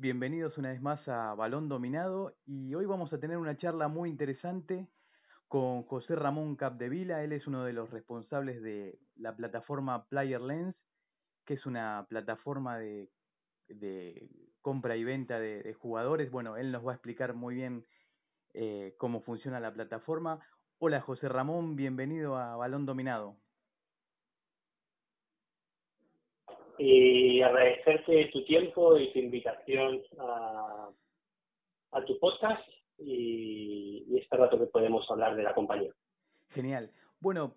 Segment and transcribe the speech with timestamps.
[0.00, 4.08] bienvenidos una vez más a Balón Dominado y hoy vamos a tener una charla muy
[4.08, 4.88] interesante
[5.46, 10.74] con José Ramón Capdevila, él es uno de los responsables de la plataforma Player Lens,
[11.44, 13.10] que es una plataforma de,
[14.62, 16.30] compra y venta de, jugadores.
[16.30, 17.84] Bueno, él nos va a explicar muy bien
[18.54, 20.40] eh, cómo funciona la plataforma.
[20.78, 23.36] Hola José Ramón, bienvenido a Balón Dominado.
[26.82, 30.88] Y agradecerte tu tiempo y tu invitación a,
[31.92, 32.66] a tu podcast
[32.96, 35.92] y, y, este rato que podemos hablar de la compañía.
[36.48, 36.90] Genial.
[37.20, 37.54] Bueno,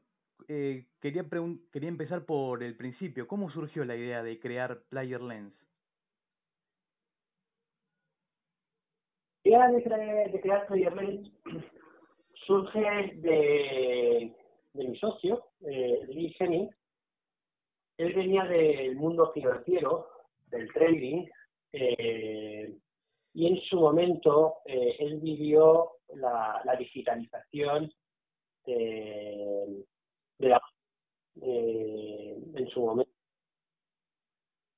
[0.50, 1.26] eh, quería,
[1.72, 3.26] quería empezar por el principio.
[3.26, 5.54] ¿Cómo surgió la idea de crear Player Lens?
[9.46, 11.32] La idea de, crear, de crear Player Lens
[12.46, 14.36] surge de,
[14.74, 16.70] de mi socio, eh, Lee Henning,
[17.98, 20.08] él venía del mundo financiero,
[20.48, 21.26] del trading,
[21.72, 22.76] eh,
[23.34, 27.92] y en su momento eh, él vivió la, digitalización
[28.66, 29.86] de,
[30.40, 30.62] la,
[31.42, 33.12] eh, en su momento.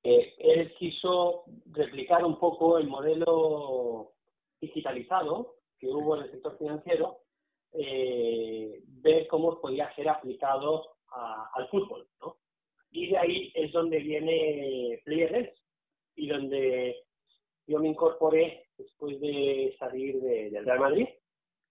[0.02, 4.12] él quiso replicar un poco el modelo
[4.60, 7.18] digitalizado que hubo en el sector financiero,
[7.72, 10.96] ver cómo podía ser aplicado
[11.54, 12.36] al fútbol, ¿no?
[12.90, 15.52] Y de ahí es donde viene Players
[16.14, 16.96] y donde
[17.66, 21.08] yo me incorporé después de salir de, del Real Madrid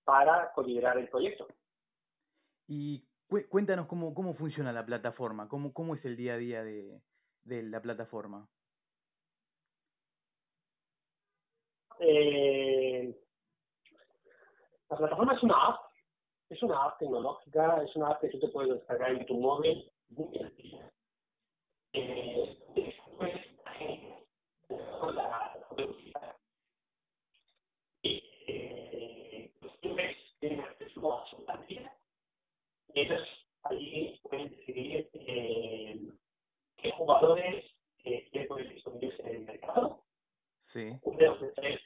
[0.03, 1.47] para coliderar el proyecto.
[2.67, 3.03] Y
[3.49, 7.01] cuéntanos cómo, cómo funciona la plataforma, cómo, cómo es el día a día de,
[7.43, 8.47] de la plataforma.
[11.99, 13.15] Eh,
[14.89, 15.79] la plataforma es una app,
[16.49, 19.91] es una app tecnológica, es una app que tú te puedes descargar en tu móvil
[20.09, 20.91] muy sencilla
[21.93, 23.33] eh, después
[24.99, 26.35] con la velocidad
[28.01, 31.93] y eh, los clubes tienen acceso a su plantilla
[32.93, 33.21] ellos
[33.63, 36.11] allí pueden decidir eh,
[36.77, 37.65] qué jugadores
[38.03, 40.03] eh, pueden disponibles en el mercado
[40.75, 40.99] sí.
[41.03, 41.81] pueden ofrecer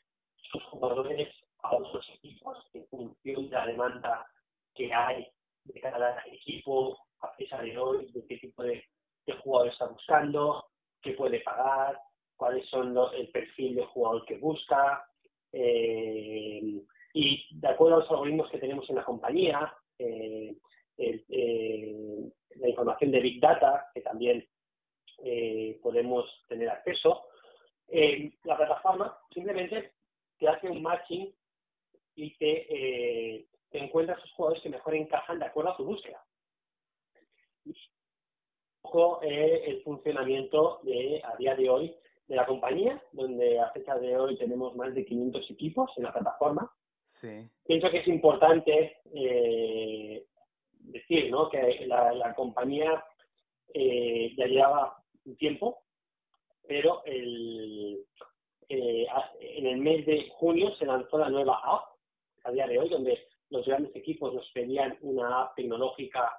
[0.51, 1.29] sus jugadores
[1.63, 4.27] a otros equipos en función de la demanda
[4.73, 5.27] que hay
[5.63, 8.83] de cada equipo a pesar de hoy, de qué tipo de
[9.43, 10.65] jugador está buscando,
[11.01, 11.99] qué puede pagar,
[12.39, 15.05] cuáles son los, el perfil de jugador que busca.
[15.51, 16.81] Eh,
[17.13, 20.55] y de acuerdo a los algoritmos que tenemos en la compañía, eh,
[20.97, 24.47] eh, la información de Big Data, que también
[25.83, 27.25] podemos tener acceso,
[28.43, 29.93] la plataforma simplemente
[30.37, 31.33] te hace un matching
[32.15, 36.23] y te, te encuentra esos jugadores que mejor encajan de acuerdo a tu búsqueda
[39.21, 41.95] eh, el funcionamiento de, a día de hoy
[42.27, 46.13] de la compañía, donde a fecha de hoy tenemos más de 500 equipos en la
[46.13, 46.71] plataforma.
[47.65, 50.25] Pienso que es importante eh,
[50.79, 51.49] decir ¿no?
[51.49, 53.03] que la, compañía
[53.73, 55.83] eh, ya llevaba un tiempo,
[56.69, 58.05] pero el,
[58.69, 59.07] eh,
[59.39, 61.95] en el mes de junio se lanzó la nueva app,
[62.43, 63.17] a día de hoy, donde
[63.49, 66.31] los grandes equipos nos pedían una app tecnológica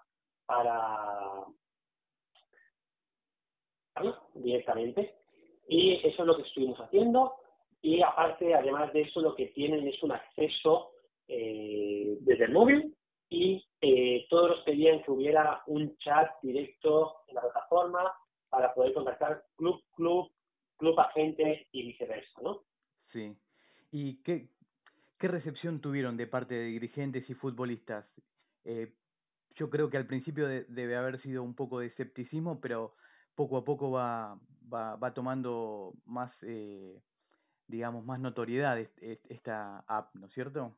[0.46, 1.44] para,
[4.34, 5.16] directamente.
[5.66, 7.34] Y eso es lo que estuvimos haciendo.
[7.82, 10.92] Y aparte, además de eso, lo que tienen es un acceso
[11.26, 12.96] eh, desde el móvil
[13.28, 18.12] y eh, todos los pedían que hubiera un chat directo en la plataforma
[18.50, 20.30] para poder contactar club, club,
[20.76, 22.62] club agente y viceversa, ¿no?
[23.12, 23.36] Sí.
[23.92, 24.48] ¿Y qué,
[25.18, 28.04] qué recepción tuvieron de parte de dirigentes y futbolistas?
[28.64, 28.92] Eh,
[29.54, 32.94] yo creo que al principio debe haber sido un poco de escepticismo, pero
[33.34, 34.38] poco a poco va,
[34.72, 37.00] va, va tomando más, eh,
[37.66, 40.76] digamos, más notoriedad esta app, ¿no es cierto?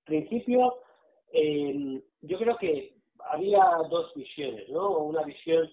[0.00, 0.74] Al principio,
[1.32, 2.97] eh, yo creo que
[3.54, 4.98] había dos visiones, ¿no?
[4.98, 5.70] Una visión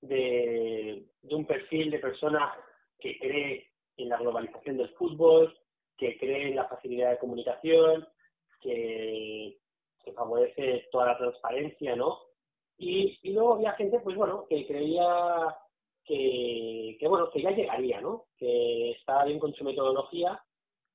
[0.00, 2.54] de, un perfil de persona
[2.98, 5.56] que cree en la globalización del fútbol,
[5.96, 8.06] que cree en la facilidad de comunicación,
[8.60, 9.58] que,
[10.16, 12.18] favorece toda la transparencia, ¿no?
[12.78, 15.54] Y, y luego había gente, pues bueno, que creía
[16.02, 18.24] que, que, bueno, que ya llegaría, ¿no?
[18.38, 20.42] Que estaba bien con su metodología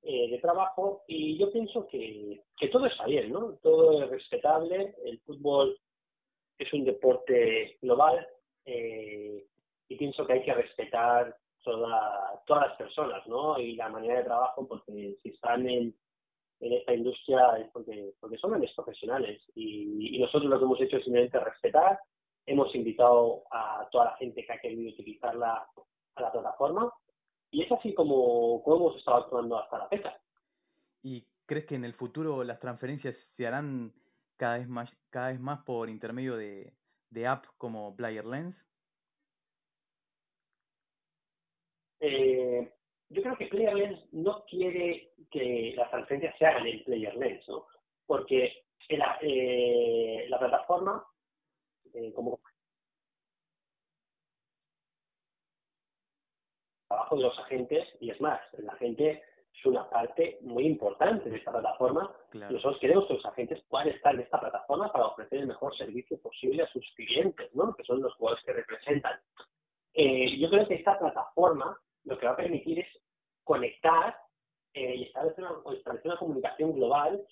[0.06, 3.54] eh, de trabajo y yo pienso que, que todo está bien, ¿no?
[3.62, 5.78] Todo es respetable, el fútbol
[6.58, 8.28] es un deporte global
[8.66, 9.46] eh,
[9.88, 13.58] y pienso que hay que respetar toda, todas las personas, ¿no?
[13.58, 15.96] Y la manera de trabajo, porque si están en,
[16.60, 21.04] en esta industria es porque, porque son profesionales y, nosotros lo que hemos hecho es
[21.04, 22.00] simplemente respetar.
[22.46, 25.66] Hemos invitado a toda la gente que ha querido utilizarla
[26.16, 26.92] a la plataforma
[27.54, 30.20] y es así como, como hemos estado actuando hasta la fecha.
[31.04, 33.94] ¿Y crees que en el futuro las transferencias se harán
[34.38, 36.74] cada vez más, cada vez más por intermedio de,
[37.12, 38.56] de apps como Player Lens?
[42.00, 42.74] Eh,
[43.10, 47.48] yo creo que Player Lens no quiere que las transferencias se hagan en Player Lens,
[47.48, 47.68] ¿no?
[48.08, 48.52] Porque
[48.90, 51.06] la, eh, la plataforma,
[51.94, 52.40] eh, como
[56.94, 59.24] trabajo de los agentes, y es más, el agente
[59.54, 62.12] es una parte muy importante de esta plataforma.
[62.34, 66.20] Nosotros queremos que los agentes puedan estar en esta plataforma para ofrecer el mejor servicio
[66.22, 67.74] posible a sus clientes, ¿no?
[67.76, 69.20] que son los jugadores que representan.
[69.94, 72.88] Eh, yo creo que esta plataforma lo que va a permitir es
[73.44, 74.18] conectar
[74.74, 77.24] eh, y establecer una, una comunicación global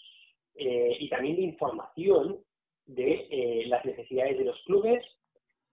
[0.55, 2.39] eh, y también de información
[2.85, 5.03] de eh, las necesidades de los clubes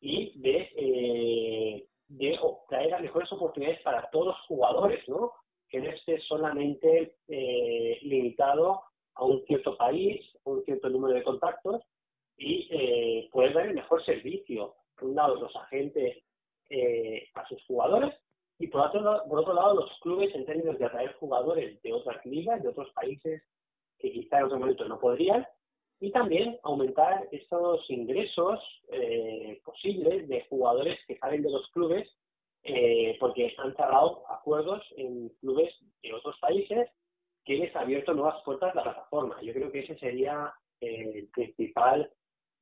[0.00, 2.38] y de, eh, de
[2.68, 5.32] traer las mejores oportunidades para todos los jugadores, ¿no?
[5.68, 8.82] Que no esté solamente eh, limitado
[9.14, 11.82] a un cierto país, a un cierto número de contactos
[12.36, 16.22] y eh, poder dar el mejor servicio, por un lado, los agentes
[16.70, 18.14] eh, a sus jugadores
[18.58, 21.92] y por otro, lado, por otro lado los clubes en términos de atraer jugadores de
[21.92, 23.42] otras ligas, de otros países
[23.98, 25.46] que quizá en otro momento no podrían,
[26.00, 28.60] y también aumentar estos ingresos
[28.92, 32.08] eh, posibles de jugadores que salen de los clubes
[32.62, 35.72] eh, porque han cerrado acuerdos en clubes
[36.02, 36.88] de otros países
[37.44, 39.40] que les ha abierto nuevas puertas la plataforma.
[39.42, 42.12] Yo creo que ese sería eh, el principal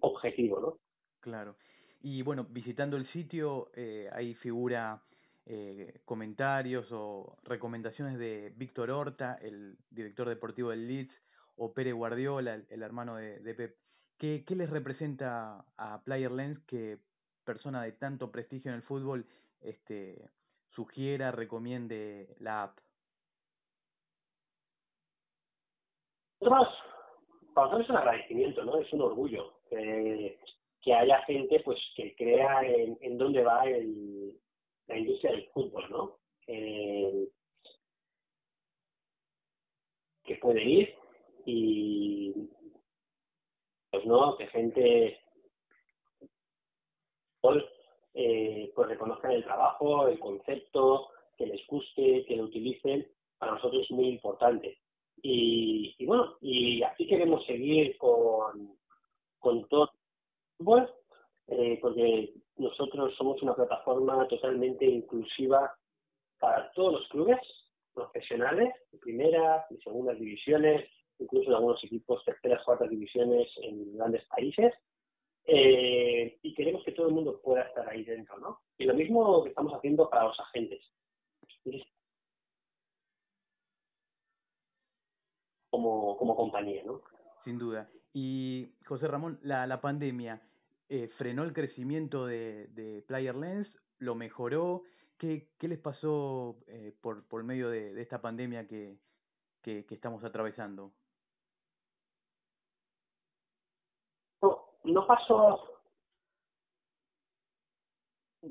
[0.00, 0.78] objetivo, ¿no?
[1.20, 1.56] Claro.
[2.02, 5.02] Y bueno, visitando el sitio, eh, ahí figura
[5.44, 11.14] eh, comentarios o recomendaciones de Víctor Horta, el director deportivo del Leeds,
[11.56, 13.76] o Pere Guardiola, el, hermano de, Pep.
[14.18, 16.98] ¿Qué, ¿Qué, les representa a Player Lens que
[17.44, 19.26] persona de tanto prestigio en el fútbol
[19.60, 20.30] este,
[20.70, 22.78] sugiera, recomiende la app?
[26.38, 28.78] Para nosotros es un agradecimiento, ¿no?
[28.78, 30.38] Es un orgullo que,
[30.82, 34.38] que haya gente pues que crea en, en dónde va el,
[34.86, 36.18] la industria del fútbol, ¿no?
[36.46, 37.28] Eh,
[40.24, 40.94] que puede ir
[41.46, 42.34] y
[43.90, 45.20] pues no que gente
[48.14, 53.06] eh, pues reconozcan el trabajo el concepto que les guste que lo utilicen
[53.38, 54.78] para nosotros es muy importante.
[55.22, 58.76] Y, bueno y así queremos seguir con
[59.38, 59.90] con todo.
[60.58, 60.88] Bueno,
[61.46, 65.72] eh, porque nosotros somos una plataforma totalmente inclusiva
[66.40, 67.38] para todos los clubes
[67.94, 74.24] profesionales de primera y segundas divisiones incluso en algunos equipos terceras, cuartas divisiones en grandes
[74.26, 74.72] países.
[75.48, 78.62] Eh, y queremos que todo el mundo pueda estar ahí dentro, ¿no?
[78.78, 80.82] Y lo mismo que estamos haciendo para los agentes.
[85.70, 87.02] Como, como compañía, ¿no?
[87.44, 87.88] Sin duda.
[88.12, 90.42] Y José Ramón, la, la pandemia
[90.88, 94.82] eh, frenó el crecimiento de, de Player Lens, lo mejoró.
[95.16, 98.98] ¿Qué, qué les pasó eh, por, por medio de, esta pandemia que,
[99.62, 100.92] que estamos atravesando?
[104.96, 105.82] No pasó.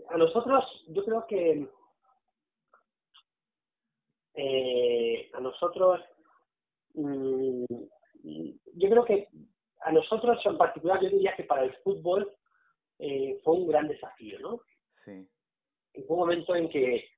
[0.09, 1.67] A nosotros, yo creo que
[4.35, 6.01] eh, a nosotros,
[6.93, 7.65] mmm,
[8.75, 9.27] yo creo que
[9.81, 12.31] a nosotros en particular, yo diría que para el fútbol
[12.99, 14.61] eh, fue un gran desafío, ¿no?
[15.03, 15.27] Sí.
[16.05, 17.09] Fue un momento en que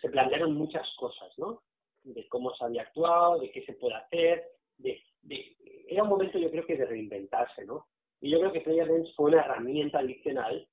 [0.00, 1.62] se plantearon muchas cosas, ¿no?
[2.02, 4.42] De cómo se había actuado, de qué se puede hacer,
[4.78, 5.56] de, de,
[5.88, 7.86] era un momento yo creo que de reinventarse, ¿no?
[8.20, 10.66] Y yo creo que Player Lens fue una herramienta adicional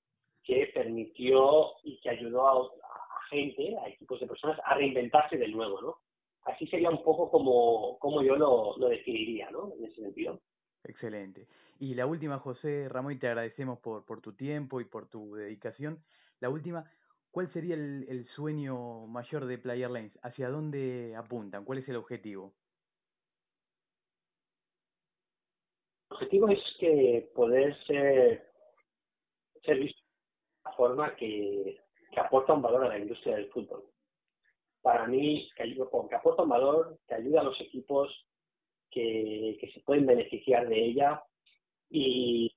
[0.44, 2.72] que permitió y que ayudó a,
[3.30, 5.98] gente, a equipos de personas, a reinventarse de nuevo, ¿no?
[6.44, 9.74] Así sería un poco como, como yo lo, lo definiría, ¿no?
[9.78, 10.40] En ese sentido.
[10.86, 11.48] Excelente.
[11.80, 15.36] Y la última, José Ramón, y te agradecemos por, por tu tiempo y por tu
[15.36, 16.02] dedicación.
[16.40, 16.90] La última,
[17.32, 20.18] ¿cuál sería el, sueño mayor de Player Lens?
[20.24, 21.66] ¿Hacia dónde apuntan?
[21.66, 22.54] ¿Cuál es el objetivo?
[26.18, 28.50] Objetivo es que poder ser,
[29.64, 31.78] ser visto de una forma que,
[32.12, 33.86] que aporta un valor a la industria del fútbol.
[34.82, 38.10] Para mí, que, ayuda, que aporta un valor, que ayuda a los equipos
[38.90, 41.24] que, se pueden beneficiar de ella
[41.90, 42.52] y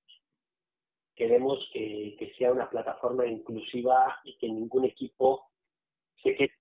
[1.14, 5.50] queremos que, sea una plataforma inclusiva y que ningún equipo
[6.22, 6.54] se quede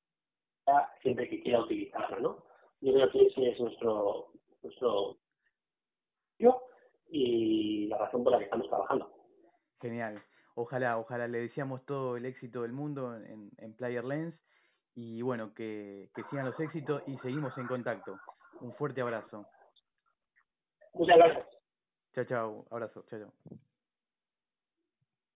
[1.02, 2.44] siempre que quiera utilizarla, ¿no?
[2.82, 5.18] Yo creo que ese es nuestro nuestro
[7.10, 9.12] y la razón por la que estamos trabajando.
[9.82, 10.22] Genial.
[10.56, 14.36] Ojalá ojalá, le deseamos todo el éxito del mundo en, en Player Lens
[14.96, 18.20] y bueno, que, que sigan los éxitos y seguimos en contacto.
[18.60, 19.46] Un fuerte abrazo.
[20.94, 21.48] Muchas gracias.
[22.14, 23.60] Chao, chao, abrazo, chao, chao.